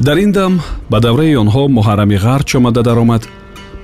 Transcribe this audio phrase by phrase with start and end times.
[0.00, 3.22] дар ин дам ба давраи онҳо муҳаррами ғарч омада даромад.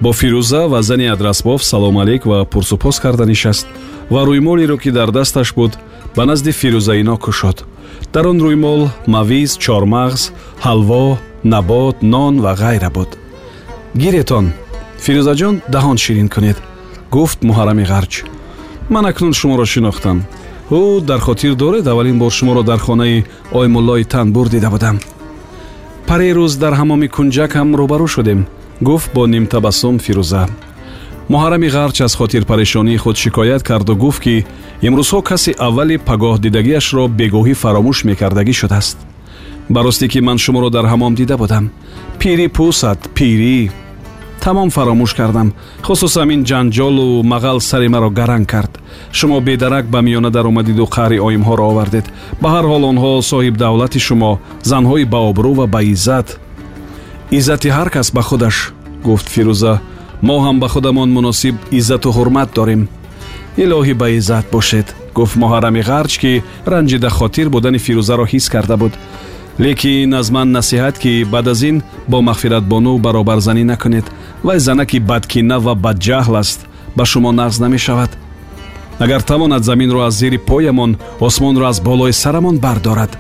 [0.01, 3.66] Бо фирӯза ва зани адрасбоф салом алейк ва пурсупос карда нишаст
[4.11, 5.73] ва рӯймолеро ки дар дасташ буд
[6.16, 7.65] ба назди фирӯзаино кушод.
[8.12, 10.21] Дар он рӯймол мавиз чормағз
[10.65, 13.10] ҳалво набот нон ва ғайра буд.
[13.95, 14.46] Гиретон
[15.05, 16.57] фирӯзаҷон даҳон ширин кунед
[17.10, 18.24] гуфт муҳаррами ғарч.
[18.88, 20.19] Ман акнун шуморо шинохтам.
[20.71, 24.98] Ӯ дар хотир доред аввалин бор шуморо дар хонаи оймуллои танбур дида будам
[26.09, 28.40] парерӯз дар ҳамоми кунҷакам рӯбарӯ шудем
[28.88, 30.43] гуфт бо нимтабассум фирӯза
[31.32, 34.35] муҳаррами ғарч аз хотирпарешонии худ шикоят карду гуфт ки
[34.87, 38.98] имрӯзҳо каси аввали пагоҳдидагиашро бегоҳӣ фаромӯш мекардагӣ шудааст
[39.73, 41.65] ба ростӣ ки ман шуморо дар ҳамом дида будам
[42.20, 43.59] пири пӯсат пирӣ
[44.47, 45.49] тамом фаромӯш кардам.
[45.83, 48.73] Хусусам ин ҷанҷолу мағал сари маро гаранг кард.
[49.19, 52.07] Шумо бедарак ба миёна даромадиду қаҳри оимҳоро овардед.
[52.41, 54.33] Ба ҳар ҳол онҳо соҳибдавлати шумо
[54.71, 56.38] занҳои баобрӯ ва баиззат
[57.38, 58.57] иззати ҳар кас ба худаш
[59.07, 59.75] гуфт фирӯза.
[60.27, 62.83] Мо ҳам ба худамон муносиб иззату ҳурмат дорем.
[63.63, 66.33] Илоҳӣ ба иззат бошед гуфт муҳаррами ғарч ки
[66.72, 68.93] ранҷида хотир будани фирӯзаро ҳис карда буд
[69.60, 74.06] лекин аз ман насиҳат ки баъд аз ин бо мағфиратбону баробарзанӣ накунед
[74.44, 76.66] вай занаки бадкина ва бадҷаҳл аст
[76.97, 78.10] ба шумо нағз намешавад.
[78.98, 83.19] Агар тавонад заминро аз зери поямон осмонро аз болои сарамон бардорад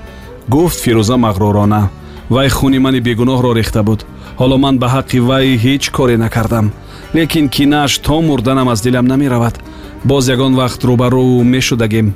[0.48, 1.88] гуфт фирӯза мағрурона.
[2.30, 4.04] Вай хуни мани бегуноҳро рехта буд.
[4.38, 6.72] Ҳоло ман ба ҳаққи вай ҳеҷ коре накардам.
[7.14, 9.60] Лекин кинааш то мурданам аз дилам намеравад.
[10.04, 12.14] Боз ягон вақт рӯбарӯ мешудагем.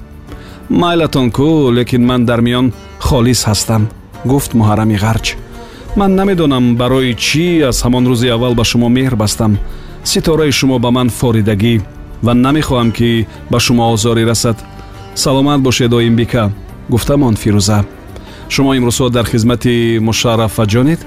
[0.71, 3.83] Майлатон кӯ лекин ман дар миён холис ҳастам
[4.25, 5.37] гуфт муҳаррами ғарч
[5.97, 9.59] ман намедонам барои чӣ аз ҳамон рӯзи аввал ба шумо меҳр бастам
[10.05, 11.75] ситораи шумо ба ман форидагӣ
[12.23, 14.57] ва намехоҳам ки ба шумо озорӣ расад
[15.15, 16.51] саломат бошед оимбика
[16.89, 17.79] гуфтамон фирӯза
[18.49, 21.01] шумо имрӯзҳо дар хизмати мушаррафаҷонед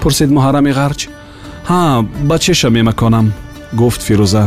[0.00, 1.00] пурсид муҳаррами ғарч
[1.70, 1.80] ҳа
[2.28, 3.26] ба чеша мемаконам
[3.80, 4.44] гуфт фирӯза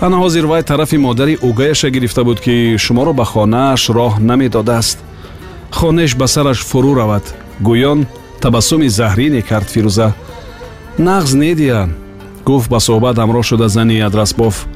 [0.00, 4.98] ана ҳозир вай тарафи модари угаяша гирифта буд ки шуморо ба хонааш роҳ намедодааст
[5.78, 7.24] хонеш ба сараш фурӯ равад
[7.60, 8.06] гӯён
[8.40, 10.14] табассуми заҳрине кард фирӯза.
[10.98, 11.88] Нағз недия
[12.44, 14.66] гуфт ба суҳбат ҳамроҳ шуда зани адрасбоф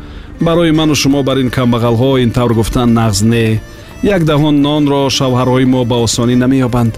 [0.40, 3.60] барои ману шумо бар ин камбағалҳо ин тавр гуфтан нағз не.
[4.02, 6.92] Як даҳон нонро шавҳарҳои мо ба осонӣ намеёбанд.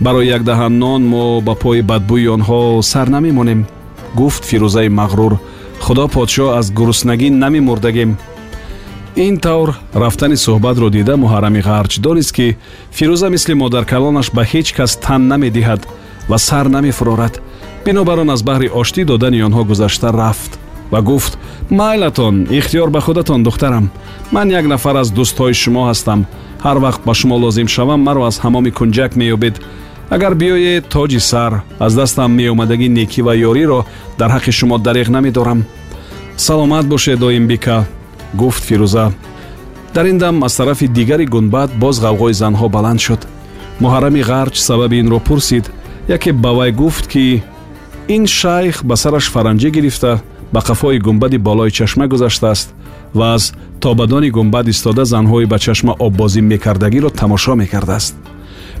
[0.00, 3.66] Барои як даҳан нон мо ба пои бадбӯи онҳо сар намемонем.
[4.14, 5.32] Гуфт фирӯзаи мағрур
[5.84, 8.10] худо подшоҳ аз гуруснагӣ намемурдагем
[9.16, 12.56] ин тавр рафтани суҳбатро дида муҳаррами ғарч донист ки
[12.96, 15.82] фирӯза мисли модаркалонаш ба ҳеҷ кас тан намедиҳад
[16.28, 17.40] ва сар намефурорад.
[17.84, 20.58] Бинобар он аз баҳри оштӣ додани онҳо гузашта рафт
[20.92, 21.38] ва гуфт
[21.70, 23.90] майлатон ихтиёр ба худатон духтарам.
[24.32, 26.20] Ман як нафар аз дӯстҳои шумо ҳастам.
[26.64, 29.54] Ҳар вақт ба шумо лозим шавам маро аз ҳамоми кунҷак меёбед.
[30.10, 33.80] Агар биёед тоҷи сар аз дастам меомадагӣ некӣ ва ёриро
[34.18, 35.60] дар ҳаққи шумо дареғ намедорам.
[36.36, 37.86] Саломат бошед оимбика
[38.40, 39.12] гуфт фирӯза
[39.94, 43.22] дар ин дам аз тарафи дигари гунбад боз ғавғои занҳо баланд шуд
[43.80, 45.70] муҳаррами ғарч сабаби инро пурсид
[46.08, 47.42] яке ба вай гуфт ки
[48.08, 50.20] ин шайх ба сараш фаранҷӣ гирифта
[50.52, 52.74] ба қафои гумбади болои чашма гузаштааст
[53.14, 58.14] ва аз тобадони гумбад истода занҳои ба чашма оббозӣ мекардагиро тамошо мекардааст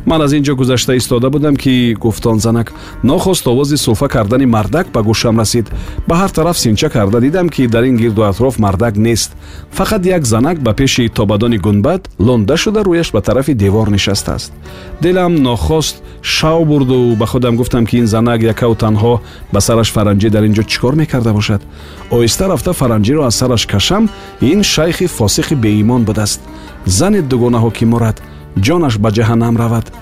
[0.06, 2.72] ман аз ин ҷо гузашта истода будам ки гуфтон занак
[3.02, 5.70] нохост овози сулфа кардани мардак ба гӯшам расид.
[6.08, 9.32] Ба ҳар тараф синча карда дидам ки дар ин гирду атроф мардак нест.
[9.76, 14.52] Фақат як занак ба пеши тобадони гунбад лонда шуда рӯяш ба тарафи девор нишастааст
[15.00, 17.16] дилам нохост шав бурду.
[17.16, 19.20] Ба худам гуфтам ки ин занак якаву танҳо
[19.52, 21.62] ба сараш фаранҷӣ дар ин ҷо чӣ кор мекарда бошад?
[22.10, 24.08] Оҳиста рафта фаранҷиро аз сараш кашам
[24.40, 26.40] ин шайхи фосихи беимон будааст.
[26.86, 28.22] Зани дугонаҳо ки мурад
[28.60, 29.92] ҷонаш ба ҷаҳаннам равад.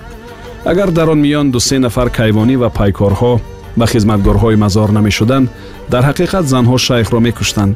[0.65, 3.39] Агар дар он миён дусе нафар кайвонӣ ва пайкорҳо
[3.77, 5.49] ба хизматгорҳои мазор намешуданд
[5.91, 7.75] дар ҳақиқат занҳо шайхро мекуштанд.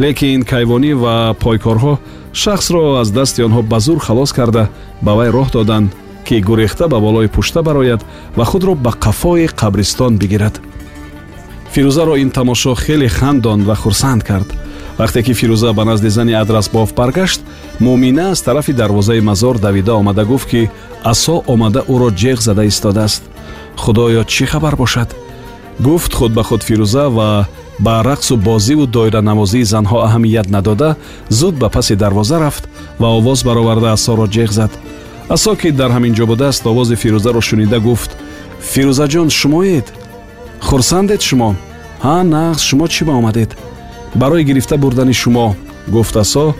[0.00, 1.94] Лекин кайвонӣ ва пойкорҳо
[2.32, 4.64] шахсро аз дасти онҳо ба зур халос карда
[5.02, 5.88] ба вай роҳ доданд
[6.26, 8.00] ки гурехта ба болои пушта барояд
[8.36, 10.60] ва худро ба қафои қабристон бигирад.
[11.72, 14.48] Фирӯзаро ин тамошо хеле хандон ва хурсанд кард
[14.98, 17.40] вақте ки фирӯза ба назди зани адрасбоф баргашт
[17.80, 20.70] муъмина аз тарафи дарвозаи мазор давида омада гуфт ки
[21.04, 23.22] асо омада ӯро ҷеғ зада истодааст.
[23.76, 25.14] Худоё чӣ хабар бошад?
[25.80, 27.46] Гуфт худ ба худ фирӯза ва
[27.78, 30.96] ба рақсу бозиву доиранавозии занҳо аҳамият надода
[31.28, 32.68] зуд ба паси дарвоза рафт
[32.98, 34.70] ва овоз бароварда асоро ҷеғ зад.
[35.28, 38.10] Асо ки дар ҳамин ҷо будааст овози фирӯзаро шунида гуфт.
[38.72, 39.86] Фирӯзаҷон шумоед?
[40.60, 41.54] Хурсандед шумо?
[42.02, 43.50] Ҳа нағз шумо чӣ ба омадед
[44.14, 45.56] барои гирифта бурдани шумо
[45.88, 46.54] гуфт асо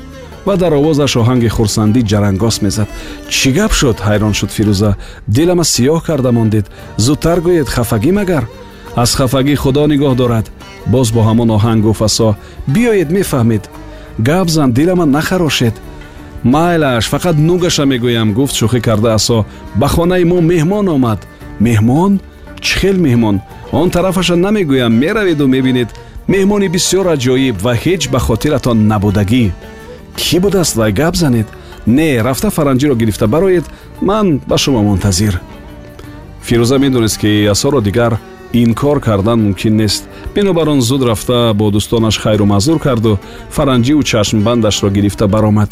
[0.47, 2.89] ва дар овозаш оҳанги хурсандӣ ҷарангос мезад.
[3.29, 3.97] Чӣ гап шуд?
[4.07, 4.91] Ҳайрон шуд фирӯза.
[5.35, 6.67] Дилама сиёҳ карда мондед
[7.05, 8.45] зудтар гӯед хафагӣ магар.
[9.03, 10.47] Аз хафагӣ худо нигоҳ дорад.
[10.93, 12.29] Боз бо ҳамон оҳанг гуфт асо
[12.75, 13.65] биёед мефаҳмед
[14.29, 15.75] гап зан дилама нахарошед
[16.55, 19.39] майлаш фақат нугаша мегӯям гуфт шӯхӣ карда асо
[19.81, 21.21] ба хонаи мо меҳмон омад
[21.67, 22.13] меҳмон?
[22.65, 23.37] Чӣ хел меҳмон?
[23.73, 24.93] Он тарафаша намегӯям.
[25.03, 25.89] Мераведу мебинед
[26.33, 29.45] меҳмони бисёр аҷоиб ва ҳеҷ ба хотиратон набудагӣ.
[30.21, 31.49] Кӣ будааст вай гап занед?
[31.87, 33.65] Не рафта фаранҷиро гирифта бароед
[34.09, 35.35] ман ба шумо мунтазир.
[36.47, 38.13] Фирӯза медонист ки асоро дигар
[38.53, 40.03] инкор кардан мумкин нест.
[40.35, 43.19] Бинобар он зуд рафта бо дӯстонаш хайру мазур карду
[43.51, 45.71] фаранҷиву чашмбандашро гирифта баромад.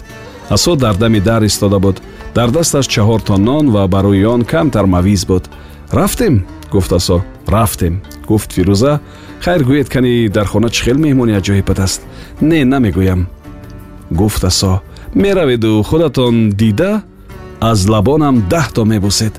[0.48, 2.00] Асо дар дами дар истода буд.
[2.34, 5.44] Дар дасташ чаҳорто нон ва барои он камтар мавиз буд.
[5.90, 7.24] Рафтем гуфт асо.
[7.46, 9.00] Рафтем гуфт фирӯза
[9.44, 12.00] хайр гӯед кани дар хона чӣ хел меҳмони аҷоибат аст
[12.40, 13.20] не намегӯям.
[14.10, 14.72] Гуфт асо
[15.14, 16.92] мераведу худатон дида
[17.60, 19.34] аз лабонам даҳто мебусед.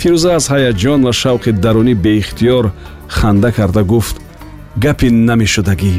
[0.00, 2.64] Фирӯза аз ҳаяҷон ва шавқи дарунӣ беихтиёр
[3.08, 4.16] ханда карда гуфт
[4.84, 5.94] гапи намешудагӣ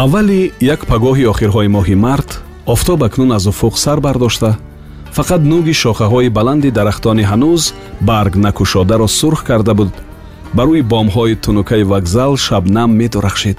[0.00, 2.30] аввали як пагоҳи охирҳои моҳи март
[2.74, 4.50] офтоб акнун аз уфуқ сар бардошта
[5.16, 7.62] фақат нуги шохаҳои баланди дарахтони ҳанӯз
[8.08, 9.92] барг накушодаро сурх карда буд.
[10.56, 13.58] Ба рӯи бомҳои тунукаи вокзал шабнам медурахшед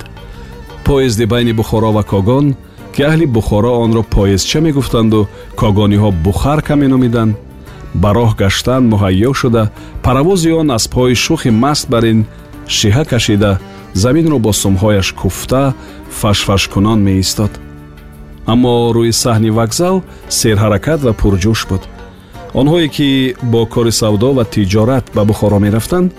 [0.85, 2.45] поезди байни бухоро ва когон
[2.93, 5.27] ки аҳли бухоро онро поездча мегуфтанду
[5.61, 7.33] когониҳо бухарка меномиданд.
[8.01, 9.63] Ба роҳ гаштан муҳайё шуда
[10.05, 12.19] паравози он аз пои шухи маст бар ин
[12.77, 13.51] шиҳа кашида
[13.93, 15.73] заминро бо сумҳояш куфта
[16.09, 17.51] фашфашкунон меистод.
[18.45, 19.95] Аммо рӯи саҳни вокзал
[20.39, 21.83] серҳаракат ва пурҷӯш буд.
[22.59, 23.09] Онҳое ки
[23.51, 26.09] бо кори савдо ва тиҷорат ба бухоро мерафтанд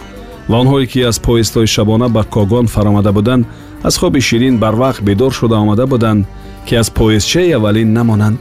[0.48, 3.46] ва онҳое ки аз поистҳои шабона ба когон фаромада буданд
[3.88, 6.26] аз хоби ширин барвақт бедор шуда омада буданд
[6.66, 8.40] ки аз поистчаи аввалин намонанд.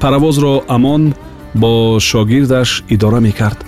[0.00, 1.02] Паравозро амон
[1.54, 3.58] бо шогирдаш идора мекард.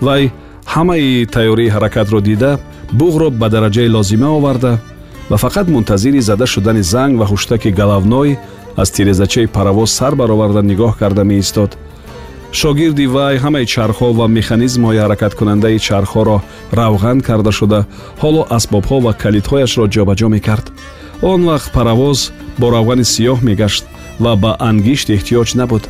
[0.00, 0.32] Вай
[0.74, 2.58] ҳамаи тайёрии ҳаракатро дида
[3.00, 4.78] буғро ба дараҷаи лозима оварда
[5.30, 8.38] ва фақат мунтазири зада шудани занг ва хуштаки галавной
[8.76, 11.76] аз тирезачаи паравоз сар бароварда нигоҳ карда меистод.
[12.52, 16.38] Шогирди вай ҳамаи чархҳо ва механизмҳои ҳаракаткунандаи чархҳоро
[16.78, 17.80] равған карда шуда
[18.22, 20.66] ҳоло асбобҳо ва калидҳояшро ҷобаҷо мекард.
[21.22, 22.18] Он вақт паравоз
[22.60, 23.84] бо равғани сиёҳ мегашт
[24.24, 25.84] ва ба ангишт эҳтиёҷ набуд.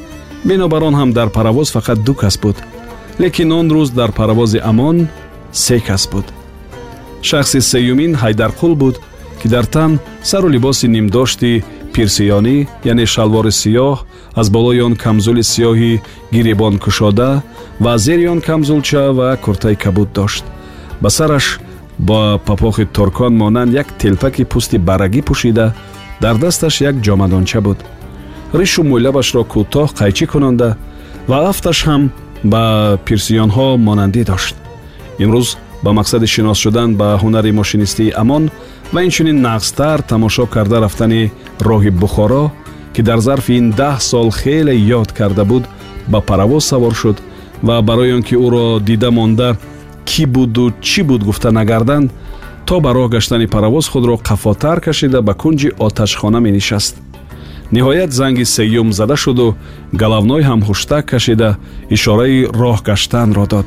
[0.49, 2.56] Бинобар он ҳам дар паравоз фақат ду кас буд.
[3.23, 4.97] Лекин он рӯз дар паравози амон
[5.53, 6.27] се кас буд
[7.29, 8.97] шахси сеюмин ҳайдарқул буд
[9.41, 9.91] ки дар тан
[10.31, 11.53] сару либоси нимдошти
[11.94, 12.56] пирсиёнӣ
[12.91, 13.97] яъне шалвори сиёҳ
[14.41, 15.93] аз болои он камзули сиёҳи
[16.35, 17.43] гиребон кушода
[17.85, 20.44] ва зери он камзулча ва куртаи кабуд дошт.
[21.03, 21.46] Ба сараш
[21.98, 25.67] ба папохи туркон монанд як телпаки пӯсти барагӣ пӯшида
[26.22, 27.79] дар дасташ як ҷомадонча буд.
[28.58, 30.77] Ришу мӯйлабашро кӯтоҳ қайчӣ кунонда
[31.31, 32.03] ва афташ ҳам
[32.53, 32.63] ба
[33.06, 34.55] пирсиёнҳо монандӣ дошт.
[35.22, 35.48] Имрӯз
[35.84, 38.44] ба мақсади шинос шудан ба ҳунари мошинистии амон
[38.93, 41.32] ва инчунин нағзтар тамошо карда рафтани
[41.69, 42.44] роҳи бухоро
[42.94, 45.64] ки дар зарфи ин даҳ сол хеле ёд карда буд
[46.12, 47.17] ба паравоз савор шуд
[47.62, 49.48] ва барои он ки ӯро дида монда
[50.10, 51.22] кӣ буду чӣ буд?
[51.29, 52.10] гуфта нагарданд
[52.67, 56.94] то ба роҳ гаштани паравоз худро қафотар кашида ба кунҷи оташхона менишаст.
[57.72, 59.56] Ниҳоят занги сеюм зада шуду
[59.93, 61.56] галавной ҳам хуштак кашида
[61.96, 63.67] ишораи роҳ гаштанро дод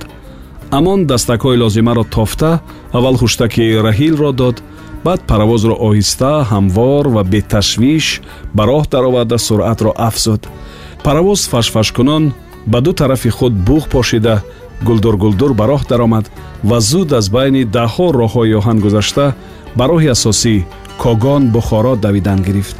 [0.71, 2.62] амон дастакҳои лозимаро тофта
[2.93, 4.57] аввал хуштаки раҳилро дод
[5.05, 8.21] баъд паравозро оҳиста ҳамвор ва беташвиш
[8.55, 10.41] ба роҳ дароварда суръатро афзуд.
[11.05, 12.24] Паравоз фашфашкунон
[12.71, 14.36] ба ду тарафи худ буғ пошида
[14.88, 16.25] гулдур-гулдур ба роҳ даромад
[16.69, 19.25] ва зуд аз байни даҳҳо роҳҳои оҳан гузашта
[19.77, 20.55] ба роҳи асосӣ
[21.03, 22.77] когон бухоро давидан гирифт.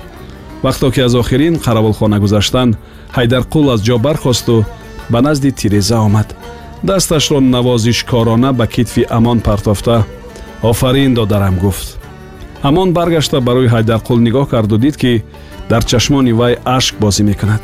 [0.66, 2.78] Вақто ки аз охирин қаравулхона гузаштанд
[3.18, 4.66] ҳайдарқул аз ҷо бархосту
[5.10, 6.28] ба назди тиреза омад
[6.84, 10.06] дасташро навозишкорона ба китфи амон партофта.
[10.62, 11.98] Офарин додарам гуфт.
[12.64, 15.24] Ҳамон баргашта ба рӯи ҳайдарқул нигоҳ карду дид ки
[15.70, 17.62] дар чашмони вай ашк бозӣ мекунад.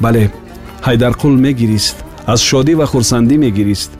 [0.00, 0.30] Бале
[0.86, 1.96] ҳайдарқул мегирист
[2.26, 3.92] аз шодӣ ва хурсандӣ мегирист.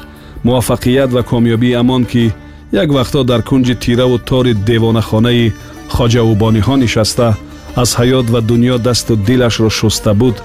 [0.45, 2.33] муваффақият ва комёбии амон ки
[2.73, 5.53] як вақтҳо дар кунҷи тираву тори девонахонаи
[5.95, 7.29] хоҷаӯбониҳо нишаста
[7.83, 10.37] аз ҳаёт ва дуньё дасту дилашро шуста буд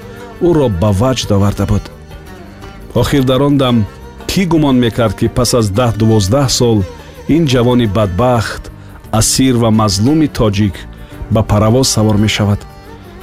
[0.47, 1.83] ӯро ба ваҷд оварда буд
[2.95, 3.85] охир дар он дам
[4.27, 6.83] кӣ гумон мекард ки пас аз даҳ дувоздаҳ сол
[7.27, 8.71] ин ҷавони бадбахт
[9.11, 10.75] асир ва мазлуми тоҷик
[11.31, 12.59] ба паравоз савор мешавад?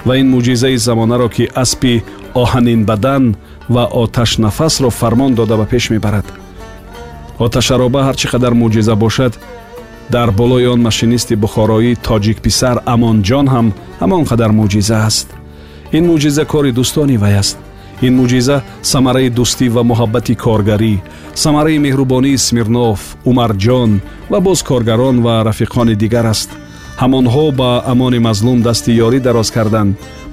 [0.06, 2.02] Ва ин мӯъҷизаи замонаро ки аспи
[2.42, 3.34] оҳанинбадан
[3.74, 6.26] ва оташнафасро фармон дода ба пеш мебарад.
[7.38, 9.32] Оташароба ҳар чӣ қадар мӯъҷиза бошад
[10.10, 13.66] дар болои он машинисти бухороӣ тоҷикписар амонҷон ҳам
[14.00, 15.28] ҳамон қадар мӯъҷиза аст.
[15.96, 17.58] Ин мӯъҷиза кори дӯстони вай аст
[18.02, 20.94] ин мӯъҷиза самараи дӯстӣ ва муҳаббати коргарӣ
[21.34, 23.00] самараи меҳрубонии смирнов
[23.30, 23.90] умарҷон
[24.30, 26.50] ва боз коргарон ва рафиқони дигар аст.
[27.02, 29.92] Ҳамонҳо ба амони мазлум дасти ёрӣ дароз карданд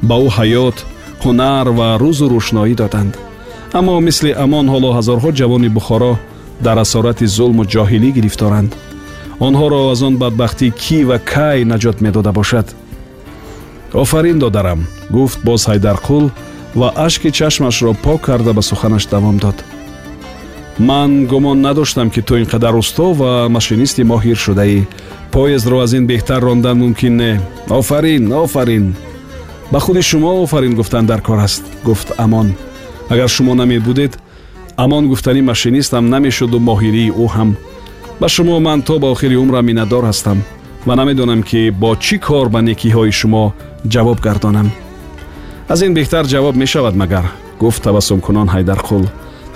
[0.10, 0.78] ба ӯ ҳаёт
[1.24, 3.14] ҳунар ва рӯзу рӯшноӣ доданд.
[3.80, 6.14] Аммо мисли амон ҳоло ҳазорҳо ҷавони бухоро
[6.66, 8.72] дар асорати зулму ҷоҳилӣ гирифторанд.
[9.48, 12.68] Онҳоро аз он бадбахтӣ кӣ ва кай наҷот медода бошад.
[14.04, 14.80] Офарин додарам
[15.16, 16.26] гуфт боз ҳайдарқул
[16.76, 19.56] ва ашки чашмашро пок карда ба суханаш давом дод.
[20.78, 24.86] Ман гумон надоштам ки ту ин қадар усто ва машинисти моҳир шудаӣ.
[25.32, 27.42] Поездро аз ин беҳтар рондан мумкин не.
[27.70, 28.96] Офарин офарин.
[29.72, 32.56] Ба худи шумо офарин гуфтан дар кор аст гуфт амон.
[33.10, 34.20] Агар шумо намебудед
[34.78, 37.56] амон гуфтани машинистам намешуду моҳирии ӯ ҳам.
[38.20, 40.40] Ба шумо ман то ба охири умрам миннатдор ҳастам
[40.86, 43.54] ва намедонам ки бо чӣ кор ба некиҳои шумо
[43.94, 44.72] ҷавоб гардонам
[45.70, 47.26] аз ин беҳтар ҷавоб мешавад магар.
[47.60, 49.04] Гуфт табассумкунон ҳайдарқул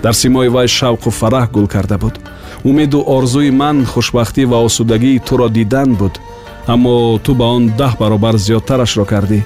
[0.04, 2.16] дар симои вай шавқу фараҳ гул карда буд.
[2.64, 6.20] Умеду орзуи ман хушбахтӣ ва осудагии туро дидан буд.
[6.68, 9.40] Аммо ту ба он даҳ баробар зиёдтарашро кардӣ.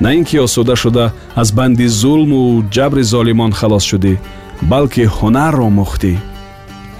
[0.00, 4.18] На ин ки осуда шуда аз банди зулму ҷабри золимон халос шудӣ
[4.62, 6.12] балки ҳунар омӯхтӣ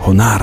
[0.04, 0.42] ҳунар